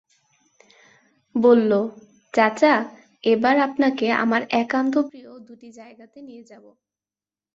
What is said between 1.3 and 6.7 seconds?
বলল, চাচা এবার আপনাকে আমার একান্ত প্রিয় দুটি জায়গাতে নিয়ে যাব।